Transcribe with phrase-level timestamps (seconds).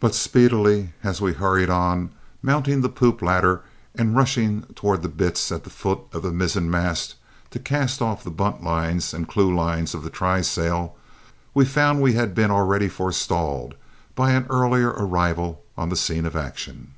[0.00, 2.10] But, speedily as we had hurried, on
[2.42, 3.62] mounting the poop ladder
[3.94, 7.14] and rushing towards the bitts at the foot of the mizzenmast
[7.50, 10.96] to cast off the bunt lines and clewlines of the trysail
[11.54, 13.76] we found we had been already forestalled
[14.16, 16.94] by an earlier arrival on the scene of action.